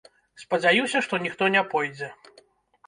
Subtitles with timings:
[0.43, 2.13] Спадзяюся, што ніхто не пойдзе.